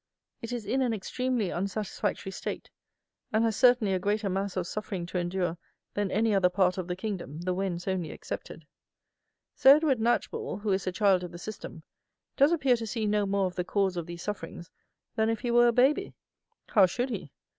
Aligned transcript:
It 0.41 0.51
is 0.51 0.65
in 0.65 0.81
an 0.81 0.93
extremely 0.95 1.51
"unsatisfactory 1.51 2.31
state," 2.31 2.71
and 3.31 3.43
has 3.43 3.55
certainly 3.55 3.93
a 3.93 3.99
greater 3.99 4.29
mass 4.29 4.57
of 4.57 4.65
suffering 4.65 5.05
to 5.05 5.19
endure 5.19 5.59
than 5.93 6.09
any 6.09 6.33
other 6.33 6.49
part 6.49 6.79
of 6.79 6.87
the 6.87 6.95
kingdom, 6.95 7.41
the 7.41 7.53
Wens 7.53 7.87
only 7.87 8.09
excepted. 8.09 8.65
Sir 9.53 9.75
EDWARD 9.77 9.99
KNATCHBULL, 10.01 10.57
who 10.63 10.71
is 10.71 10.87
a 10.87 10.91
child 10.91 11.23
of 11.23 11.31
the 11.31 11.37
System, 11.37 11.83
does 12.35 12.51
appear 12.51 12.75
to 12.77 12.87
see 12.87 13.05
no 13.05 13.27
more 13.27 13.45
of 13.45 13.53
the 13.55 13.63
cause 13.63 13.95
of 13.95 14.07
these 14.07 14.23
sufferings 14.23 14.71
than 15.17 15.29
if 15.29 15.41
he 15.41 15.51
were 15.51 15.67
a 15.67 15.71
baby. 15.71 16.15
How 16.69 16.87
should 16.87 17.11
he? 17.11 17.29